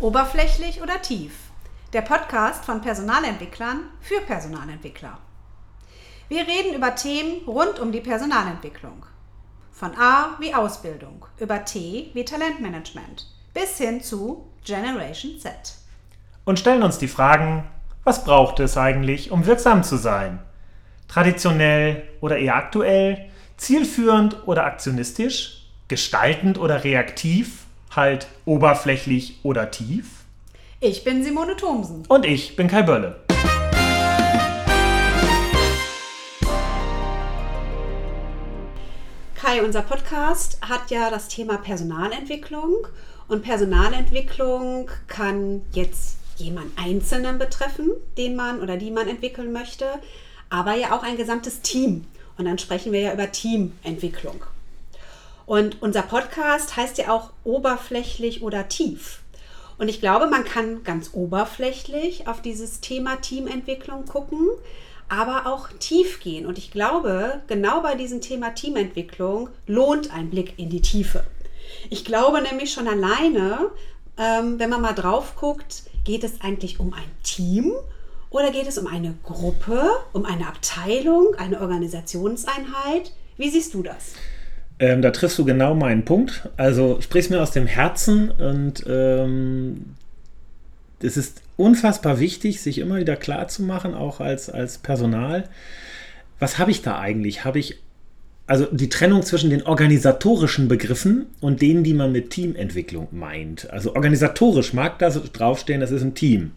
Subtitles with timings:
[0.00, 1.34] Oberflächlich oder tief?
[1.92, 5.18] Der Podcast von Personalentwicklern für Personalentwickler.
[6.30, 9.04] Wir reden über Themen rund um die Personalentwicklung.
[9.70, 15.52] Von A wie Ausbildung, über T wie Talentmanagement bis hin zu Generation Z.
[16.46, 17.68] Und stellen uns die Fragen,
[18.02, 20.38] was braucht es eigentlich, um wirksam zu sein?
[21.08, 23.28] Traditionell oder eher aktuell?
[23.58, 25.70] Zielführend oder aktionistisch?
[25.88, 27.66] Gestaltend oder reaktiv?
[27.94, 30.24] Halt oberflächlich oder tief.
[30.80, 32.04] Ich bin Simone Thomsen.
[32.08, 33.20] Und ich bin Kai Bölle.
[39.34, 42.86] Kai, unser Podcast hat ja das Thema Personalentwicklung.
[43.28, 49.86] Und Personalentwicklung kann jetzt jemand Einzelnen betreffen, den man oder die man entwickeln möchte,
[50.48, 52.06] aber ja auch ein gesamtes Team.
[52.38, 54.42] Und dann sprechen wir ja über Teamentwicklung.
[55.50, 59.18] Und unser Podcast heißt ja auch oberflächlich oder tief.
[59.78, 64.46] Und ich glaube, man kann ganz oberflächlich auf dieses Thema Teamentwicklung gucken,
[65.08, 66.46] aber auch tief gehen.
[66.46, 71.24] Und ich glaube, genau bei diesem Thema Teamentwicklung lohnt ein Blick in die Tiefe.
[71.88, 73.72] Ich glaube nämlich schon alleine,
[74.18, 77.72] ähm, wenn man mal drauf guckt, geht es eigentlich um ein Team
[78.30, 83.10] oder geht es um eine Gruppe, um eine Abteilung, eine Organisationseinheit?
[83.36, 84.12] Wie siehst du das?
[84.80, 86.48] Ähm, da triffst du genau meinen Punkt.
[86.56, 89.94] Also sprich mir aus dem Herzen und ähm,
[91.02, 95.44] es ist unfassbar wichtig, sich immer wieder klar zu machen, auch als, als Personal.
[96.38, 97.44] Was habe ich da eigentlich?
[97.44, 97.78] Habe ich
[98.46, 103.70] also die Trennung zwischen den organisatorischen Begriffen und denen, die man mit Teamentwicklung meint.
[103.70, 106.52] Also organisatorisch mag da draufstehen, das ist ein Team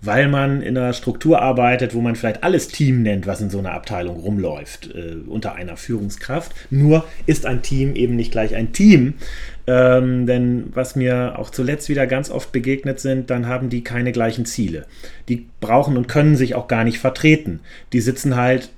[0.00, 3.58] weil man in einer Struktur arbeitet, wo man vielleicht alles Team nennt, was in so
[3.58, 6.52] einer Abteilung rumläuft, äh, unter einer Führungskraft.
[6.70, 9.14] Nur ist ein Team eben nicht gleich ein Team.
[9.66, 14.12] Ähm, denn was mir auch zuletzt wieder ganz oft begegnet sind, dann haben die keine
[14.12, 14.86] gleichen Ziele.
[15.28, 17.60] Die brauchen und können sich auch gar nicht vertreten.
[17.92, 18.70] Die sitzen halt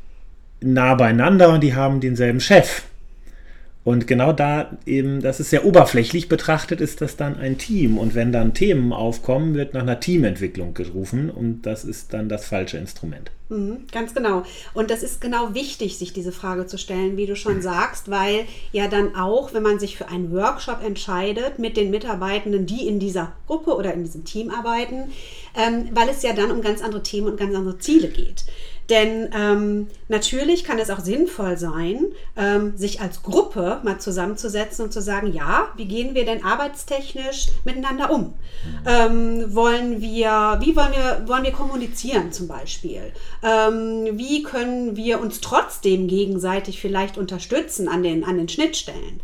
[0.60, 2.84] nah beieinander und die haben denselben Chef.
[3.82, 7.96] Und genau da eben, das ist sehr oberflächlich betrachtet, ist das dann ein Team.
[7.96, 12.44] Und wenn dann Themen aufkommen, wird nach einer Teamentwicklung gerufen und das ist dann das
[12.44, 13.30] falsche Instrument.
[13.48, 14.44] Mhm, ganz genau.
[14.74, 18.44] Und das ist genau wichtig, sich diese Frage zu stellen, wie du schon sagst, weil
[18.72, 23.00] ja dann auch, wenn man sich für einen Workshop entscheidet mit den Mitarbeitenden, die in
[23.00, 25.10] dieser Gruppe oder in diesem Team arbeiten,
[25.56, 28.44] ähm, weil es ja dann um ganz andere Themen und ganz andere Ziele geht.
[28.90, 32.06] Denn ähm, natürlich kann es auch sinnvoll sein,
[32.36, 37.46] ähm, sich als Gruppe mal zusammenzusetzen und zu sagen, ja, wie gehen wir denn arbeitstechnisch
[37.64, 38.34] miteinander um?
[38.84, 43.12] Ähm, wollen wir, wie wollen wir, wollen wir kommunizieren zum Beispiel?
[43.44, 49.20] Ähm, wie können wir uns trotzdem gegenseitig vielleicht unterstützen an den, an den Schnittstellen?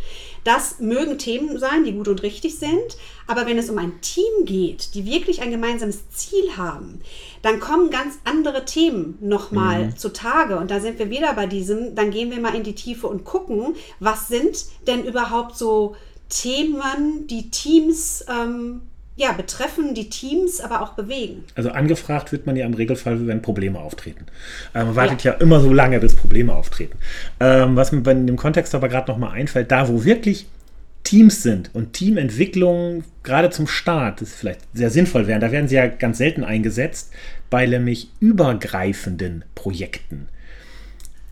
[0.47, 2.97] Das mögen Themen sein, die gut und richtig sind,
[3.27, 7.01] aber wenn es um ein Team geht, die wirklich ein gemeinsames Ziel haben,
[7.47, 9.97] dann kommen ganz andere Themen nochmal mhm.
[9.97, 10.57] zutage.
[10.57, 13.25] Und da sind wir wieder bei diesem, dann gehen wir mal in die Tiefe und
[13.25, 15.95] gucken, was sind denn überhaupt so
[16.29, 18.81] Themen, die Teams ähm,
[19.15, 21.45] ja, betreffen die Teams, aber auch bewegen.
[21.55, 24.27] Also angefragt wird man ja im Regelfall, wenn Probleme auftreten.
[24.75, 25.33] Man wartet ja.
[25.33, 25.39] ja.
[25.39, 26.99] immer so lange, bis Probleme auftreten.
[27.39, 30.47] Ähm, was mir in dem Kontext aber gerade nochmal einfällt, da wo wirklich
[31.07, 35.77] Teams sind und Teamentwicklungen gerade zum Start, das vielleicht sehr sinnvoll wären, da werden sie
[35.77, 37.13] ja ganz selten eingesetzt,
[37.49, 40.27] bei nämlich übergreifenden Projekten.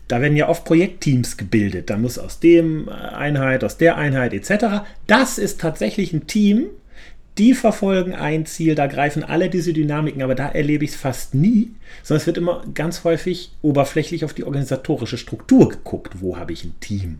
[0.07, 1.89] Da werden ja oft Projektteams gebildet.
[1.89, 4.85] Da muss aus dem Einheit, aus der Einheit etc.
[5.07, 6.67] Das ist tatsächlich ein Team,
[7.37, 11.35] die verfolgen ein Ziel, da greifen alle diese Dynamiken, aber da erlebe ich es fast
[11.35, 11.71] nie,
[12.01, 16.21] sondern es wird immer ganz häufig oberflächlich auf die organisatorische Struktur geguckt.
[16.21, 17.19] Wo habe ich ein Team?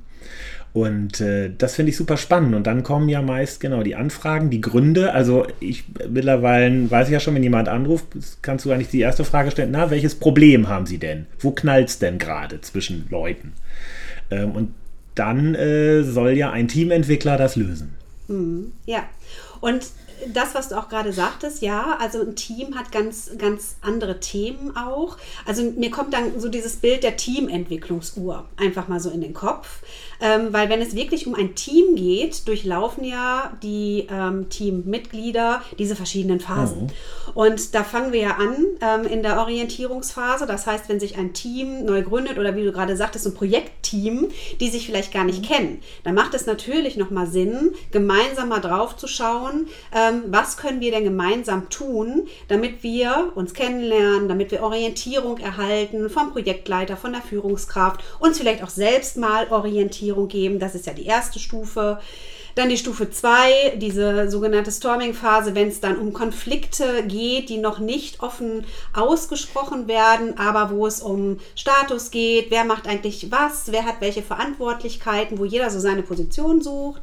[0.75, 2.53] Und äh, das finde ich super spannend.
[2.53, 5.13] Und dann kommen ja meist genau die Anfragen, die Gründe.
[5.13, 8.08] Also ich mittlerweile weiß ich ja schon, wenn jemand anruft,
[8.41, 11.28] kannst du eigentlich die erste Frage stellen, na, welches Problem haben Sie denn?
[11.40, 13.53] Wo knallt es denn gerade zwischen Leuten?
[14.30, 14.74] Ähm, und
[15.16, 17.94] dann äh, soll ja ein Teamentwickler das lösen.
[18.28, 18.74] Mhm.
[18.85, 19.06] Ja,
[19.62, 19.88] und
[20.34, 24.76] das, was du auch gerade sagtest, ja, also ein Team hat ganz, ganz andere Themen
[24.76, 25.17] auch.
[25.46, 29.82] Also mir kommt dann so dieses Bild der Teamentwicklungsuhr einfach mal so in den Kopf.
[30.22, 35.96] Ähm, weil wenn es wirklich um ein Team geht, durchlaufen ja die ähm, Teammitglieder diese
[35.96, 36.84] verschiedenen Phasen.
[36.84, 36.90] Mhm.
[37.34, 40.46] Und da fangen wir ja an ähm, in der Orientierungsphase.
[40.46, 44.29] Das heißt, wenn sich ein Team neu gründet oder wie du gerade sagtest, ein Projektteam,
[44.59, 45.53] die sich vielleicht gar nicht mhm.
[45.53, 49.67] kennen, dann macht es natürlich nochmal Sinn, gemeinsam mal drauf zu schauen,
[50.07, 56.09] ähm, was können wir denn gemeinsam tun, damit wir uns kennenlernen, damit wir Orientierung erhalten
[56.09, 60.59] vom Projektleiter, von der Führungskraft, uns vielleicht auch selbst mal Orientierung geben.
[60.59, 61.99] Das ist ja die erste Stufe.
[62.55, 67.79] Dann die Stufe 2, diese sogenannte Storming-Phase, wenn es dann um Konflikte geht, die noch
[67.79, 73.84] nicht offen ausgesprochen werden, aber wo es um Status geht, wer macht eigentlich was, wer
[73.84, 77.02] hat welche Verantwortlichkeiten, wo jeder so seine Position sucht.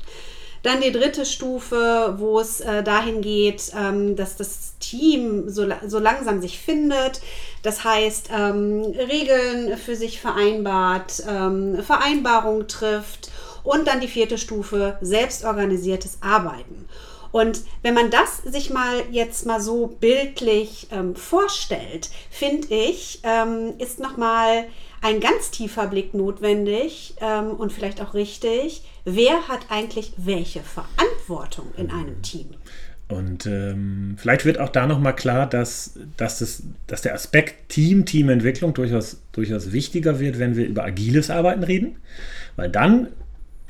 [0.63, 5.99] Dann die dritte Stufe, wo es äh, dahin geht, ähm, dass das Team so, so
[5.99, 7.21] langsam sich findet.
[7.63, 13.31] Das heißt, ähm, Regeln für sich vereinbart, ähm, Vereinbarungen trifft
[13.65, 16.89] und dann die vierte Stufe, selbstorganisiertes Arbeiten.
[17.33, 23.75] Und wenn man das sich mal jetzt mal so bildlich ähm, vorstellt, finde ich, ähm,
[23.79, 24.67] ist nochmal
[25.03, 28.83] ein ganz tiefer Blick notwendig ähm, und vielleicht auch richtig.
[29.05, 32.47] Wer hat eigentlich welche Verantwortung in einem Team?
[33.09, 38.07] Und ähm, vielleicht wird auch da nochmal klar, dass, dass, das, dass der Aspekt Team,
[38.07, 41.97] Teamentwicklung durchaus, durchaus wichtiger wird, wenn wir über agiles Arbeiten reden.
[42.57, 43.09] Weil dann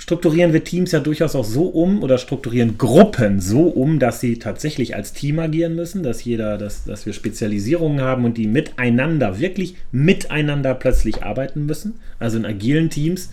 [0.02, 4.40] strukturieren wir Teams ja durchaus auch so um oder strukturieren Gruppen so um, dass sie
[4.40, 9.38] tatsächlich als Team agieren müssen, dass jeder, dass, dass wir Spezialisierungen haben und die miteinander,
[9.38, 12.00] wirklich miteinander plötzlich arbeiten müssen.
[12.18, 13.30] Also in agilen Teams,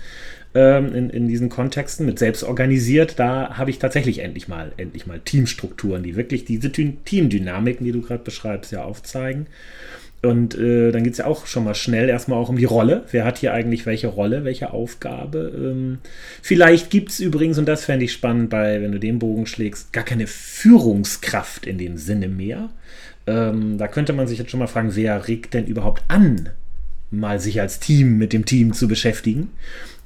[0.54, 5.07] ähm, in, in diesen Kontexten mit selbst organisiert, da habe ich tatsächlich endlich mal, endlich
[5.07, 9.48] mal Teamstrukturen, die wirklich diese Teamdynamiken, die du gerade beschreibst, ja aufzeigen.
[10.21, 13.04] Und äh, dann geht es ja auch schon mal schnell erstmal auch um die Rolle.
[13.12, 15.54] Wer hat hier eigentlich welche Rolle, welche Aufgabe?
[15.56, 16.00] Ähm,
[16.42, 19.94] vielleicht gibt es übrigens, und das fände ich spannend, bei, wenn du den Bogen schlägst,
[19.94, 22.69] gar keine Führungskraft in dem Sinne mehr.
[23.27, 26.50] Ähm, da könnte man sich jetzt schon mal fragen, wer regt denn überhaupt an,
[27.12, 29.51] mal sich als Team mit dem Team zu beschäftigen?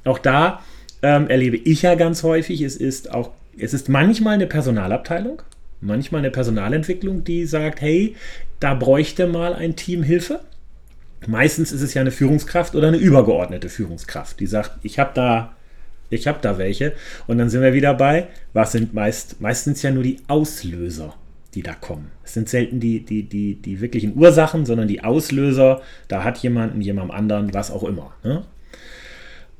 [0.04, 0.62] Auch da
[1.02, 5.42] ähm, erlebe ich ja ganz häufig, es ist auch, es ist manchmal eine Personalabteilung,
[5.84, 8.16] manchmal eine Personalentwicklung, die sagt, hey,
[8.60, 10.40] da bräuchte mal ein Team Hilfe.
[11.26, 15.54] Meistens ist es ja eine Führungskraft oder eine übergeordnete Führungskraft, die sagt, ich habe da,
[16.10, 16.92] ich habe da welche.
[17.26, 21.14] Und dann sind wir wieder bei, was sind meist, meistens ja nur die Auslöser,
[21.54, 22.10] die da kommen.
[22.24, 26.82] Es sind selten die, die, die, die wirklichen Ursachen, sondern die Auslöser, da hat jemand
[26.82, 28.12] jemandem anderen, was auch immer.
[28.22, 28.44] Ne?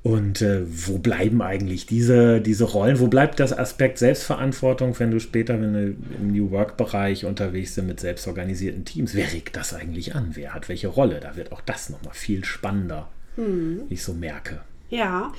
[0.05, 3.01] Und äh, wo bleiben eigentlich diese, diese Rollen?
[3.01, 7.87] Wo bleibt das Aspekt Selbstverantwortung, wenn du später wenn du im New Work-Bereich unterwegs bist
[7.87, 9.15] mit selbstorganisierten Teams?
[9.15, 10.33] Wer regt das eigentlich an?
[10.35, 11.21] Wer hat welche Rolle?
[11.21, 13.85] Da wird auch das nochmal viel spannender, hm.
[13.89, 14.61] wie ich so merke.
[14.91, 15.33] Ja,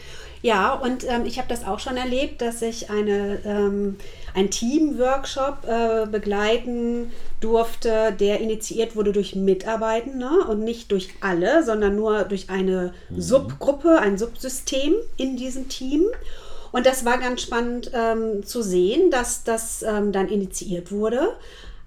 [0.45, 3.95] ja, und ähm, ich habe das auch schon erlebt, dass ich eine, ähm,
[4.35, 11.95] einen Team-Workshop äh, begleiten durfte, der initiiert wurde durch Mitarbeitende und nicht durch alle, sondern
[11.95, 13.21] nur durch eine mhm.
[13.21, 16.03] Subgruppe, ein Subsystem in diesem Team.
[16.71, 21.29] Und das war ganz spannend ähm, zu sehen, dass das ähm, dann initiiert wurde.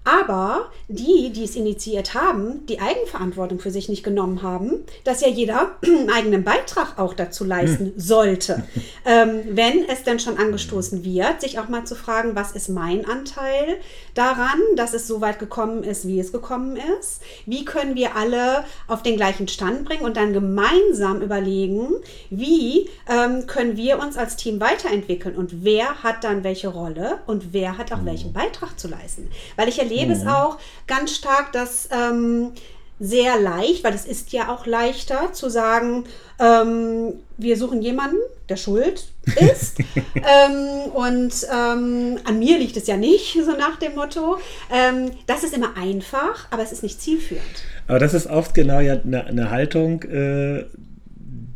[0.05, 5.27] Aber die, die es initiiert haben, die Eigenverantwortung für sich nicht genommen haben, dass ja
[5.27, 7.93] jeder einen eigenen Beitrag auch dazu leisten hm.
[7.97, 8.63] sollte.
[9.05, 13.05] ähm, wenn es denn schon angestoßen wird, sich auch mal zu fragen, was ist mein
[13.05, 13.77] Anteil
[14.15, 17.21] daran, dass es so weit gekommen ist, wie es gekommen ist?
[17.45, 21.87] Wie können wir alle auf den gleichen Stand bringen und dann gemeinsam überlegen,
[22.29, 27.53] wie ähm, können wir uns als Team weiterentwickeln und wer hat dann welche Rolle und
[27.53, 28.05] wer hat auch hm.
[28.05, 29.29] welchen Beitrag zu leisten?
[29.55, 30.21] Weil ich erlebe mhm.
[30.21, 30.57] es auch
[30.87, 32.51] ganz stark, dass ähm,
[32.99, 36.03] sehr leicht, weil es ist ja auch leichter zu sagen,
[36.39, 38.17] ähm, wir suchen jemanden,
[38.49, 39.07] der schuld
[39.37, 39.79] ist.
[40.15, 44.37] ähm, und ähm, an mir liegt es ja nicht, so nach dem Motto.
[44.71, 47.45] Ähm, das ist immer einfach, aber es ist nicht zielführend.
[47.87, 50.65] Aber das ist oft genau ja eine, eine Haltung, äh,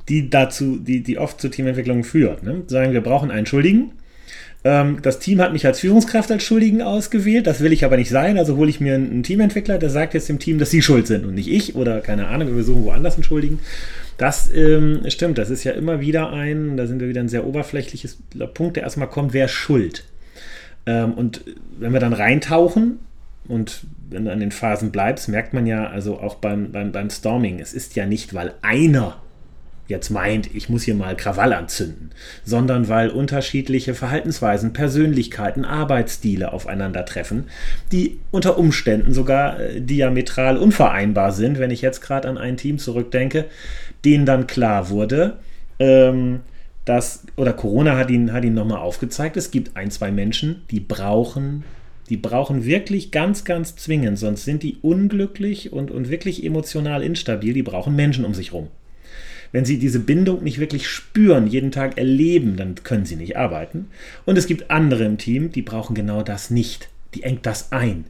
[0.07, 2.43] die dazu, die, die oft zu Teamentwicklungen führt.
[2.43, 2.63] Ne?
[2.67, 3.91] Sagen, wir brauchen einen Schuldigen
[4.63, 7.47] ähm, das Team hat mich als Führungskraft als Schuldigen ausgewählt.
[7.47, 8.37] Das will ich aber nicht sein.
[8.37, 11.25] Also hole ich mir einen Teamentwickler, der sagt jetzt dem Team, dass sie schuld sind
[11.25, 13.59] und nicht ich oder keine Ahnung, wir suchen woanders einen Schuldigen.
[14.17, 17.45] Das ähm, stimmt, das ist ja immer wieder ein, da sind wir wieder ein sehr
[17.45, 18.19] oberflächliches
[18.53, 20.05] Punkt, der erstmal kommt, wer schuld?
[20.85, 21.41] Ähm, und
[21.79, 22.99] wenn wir dann reintauchen
[23.47, 27.09] und wenn du an den Phasen bleibst, merkt man ja also auch beim, beim, beim
[27.09, 29.17] Storming, es ist ja nicht, weil einer
[29.93, 32.11] jetzt meint, ich muss hier mal Krawall anzünden,
[32.43, 37.45] sondern weil unterschiedliche Verhaltensweisen, Persönlichkeiten, Arbeitsstile aufeinandertreffen,
[37.91, 42.79] die unter Umständen sogar äh, diametral unvereinbar sind, wenn ich jetzt gerade an ein Team
[42.79, 43.45] zurückdenke,
[44.03, 45.37] denen dann klar wurde,
[45.79, 46.41] ähm,
[46.83, 50.81] dass, oder Corona hat ihn, hat ihn nochmal aufgezeigt, es gibt ein, zwei Menschen, die
[50.81, 51.63] brauchen
[52.09, 57.53] die brauchen wirklich ganz, ganz zwingend, sonst sind die unglücklich und, und wirklich emotional instabil.
[57.53, 58.67] Die brauchen Menschen um sich rum.
[59.53, 63.87] Wenn sie diese Bindung nicht wirklich spüren, jeden Tag erleben, dann können sie nicht arbeiten.
[64.25, 66.89] Und es gibt andere im Team, die brauchen genau das nicht.
[67.13, 68.05] Die engt das ein.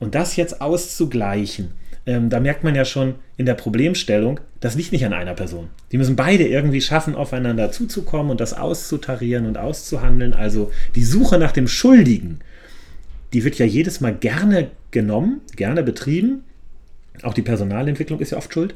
[0.00, 1.70] Und das jetzt auszugleichen,
[2.06, 5.68] ähm, da merkt man ja schon in der Problemstellung, das liegt nicht an einer Person.
[5.92, 10.32] Die müssen beide irgendwie schaffen, aufeinander zuzukommen und das auszutarieren und auszuhandeln.
[10.32, 12.40] Also die Suche nach dem Schuldigen,
[13.32, 16.42] die wird ja jedes Mal gerne genommen, gerne betrieben.
[17.22, 18.74] Auch die Personalentwicklung ist ja oft schuld.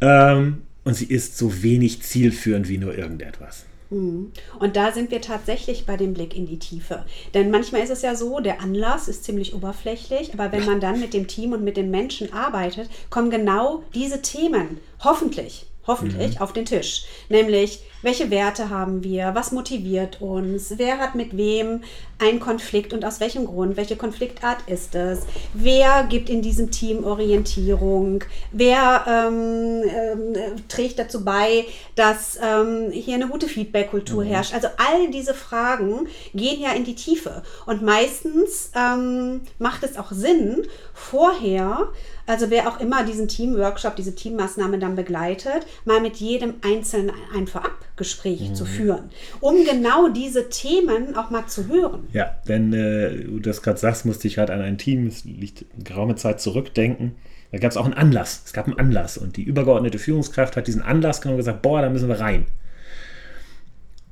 [0.00, 3.66] Ähm, und sie ist so wenig zielführend wie nur irgendetwas.
[3.90, 4.32] Mhm.
[4.58, 7.04] Und da sind wir tatsächlich bei dem Blick in die Tiefe.
[7.34, 10.98] Denn manchmal ist es ja so, der Anlass ist ziemlich oberflächlich, aber wenn man dann
[10.98, 16.42] mit dem Team und mit den Menschen arbeitet, kommen genau diese Themen hoffentlich hoffentlich, mhm.
[16.42, 17.06] auf den Tisch.
[17.28, 19.34] Nämlich, welche Werte haben wir?
[19.34, 20.74] Was motiviert uns?
[20.76, 21.82] Wer hat mit wem
[22.20, 23.76] einen Konflikt und aus welchem Grund?
[23.76, 25.22] Welche Konfliktart ist es?
[25.52, 28.22] Wer gibt in diesem Team Orientierung?
[28.52, 31.64] Wer ähm, äh, trägt dazu bei,
[31.96, 34.28] dass ähm, hier eine gute Feedback-Kultur mhm.
[34.28, 34.54] herrscht?
[34.54, 37.42] Also all diese Fragen gehen ja in die Tiefe.
[37.66, 41.88] Und meistens ähm, macht es auch Sinn, vorher
[42.28, 47.46] also wer auch immer diesen Teamworkshop, diese Teammaßnahme dann begleitet, mal mit jedem Einzelnen ein
[47.46, 48.54] Vorabgespräch mhm.
[48.54, 52.08] zu führen, um genau diese Themen auch mal zu hören.
[52.12, 55.64] Ja, wenn äh, du das gerade sagst, musste ich gerade an ein Team, es liegt
[55.74, 57.14] eine geraume Zeit zurückdenken.
[57.52, 58.42] Da gab es auch einen Anlass.
[58.44, 61.80] Es gab einen Anlass und die übergeordnete Führungskraft hat diesen Anlass genommen und gesagt, boah,
[61.80, 62.46] da müssen wir rein.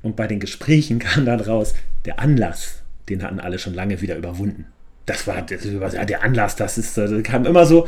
[0.01, 1.73] Und bei den Gesprächen kam dann raus,
[2.05, 4.65] der Anlass, den hatten alle schon lange wieder überwunden
[5.07, 7.87] das war das, ja, der Anlass, das ist, das kam immer so,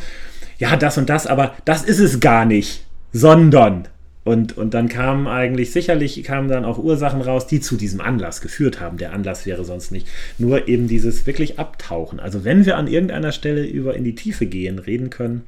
[0.58, 3.88] ja, das und das, aber das ist es gar nicht, sondern.
[4.26, 8.42] Und, und dann kamen eigentlich, sicherlich kamen dann auch Ursachen raus, die zu diesem Anlass
[8.42, 8.98] geführt haben.
[8.98, 10.08] Der Anlass wäre sonst nicht.
[10.38, 12.20] Nur eben dieses wirklich Abtauchen.
[12.20, 15.44] Also wenn wir an irgendeiner Stelle über in die Tiefe gehen, reden können,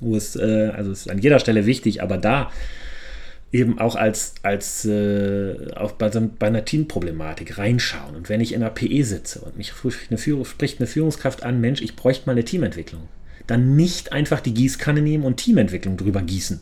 [0.00, 2.50] wo es, äh, also es ist an jeder Stelle wichtig, aber da
[3.52, 8.14] eben auch als, als äh, auch bei, so, bei einer Teamproblematik reinschauen.
[8.14, 9.72] Und wenn ich in einer PE sitze und mich
[10.10, 13.02] eine Führung, spricht eine Führungskraft an, Mensch, ich bräuchte mal eine Teamentwicklung,
[13.48, 16.60] dann nicht einfach die Gießkanne nehmen und Teamentwicklung drüber gießen,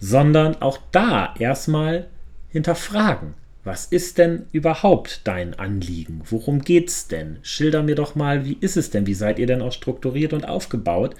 [0.00, 2.06] sondern auch da erstmal
[2.48, 3.34] hinterfragen.
[3.64, 6.22] Was ist denn überhaupt dein Anliegen?
[6.24, 7.36] Worum geht's denn?
[7.42, 9.06] Schilder mir doch mal, wie ist es denn?
[9.06, 11.14] Wie seid ihr denn auch strukturiert und aufgebaut?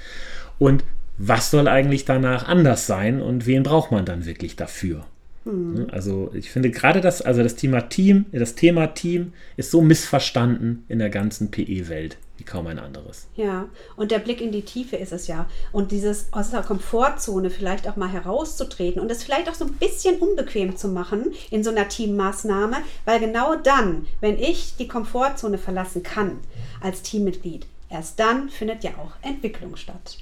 [0.58, 0.84] Und
[1.18, 5.04] was soll eigentlich danach anders sein und wen braucht man dann wirklich dafür?
[5.44, 5.88] Mhm.
[5.90, 10.84] Also ich finde gerade das, also das Thema Team, das Thema Team ist so missverstanden
[10.88, 13.26] in der ganzen PE-Welt wie kaum ein anderes.
[13.34, 15.46] Ja, und der Blick in die Tiefe ist es ja.
[15.72, 19.72] Und dieses aus der Komfortzone vielleicht auch mal herauszutreten und es vielleicht auch so ein
[19.74, 25.58] bisschen unbequem zu machen in so einer Teammaßnahme, weil genau dann, wenn ich die Komfortzone
[25.58, 26.38] verlassen kann
[26.80, 30.18] als Teammitglied, erst dann findet ja auch Entwicklung statt.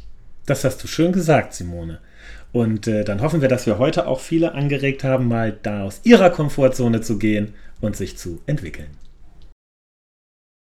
[0.46, 2.00] Das hast du schön gesagt, Simone.
[2.53, 6.00] Und äh, dann hoffen wir, dass wir heute auch viele angeregt haben, mal da aus
[6.05, 8.88] ihrer Komfortzone zu gehen und sich zu entwickeln.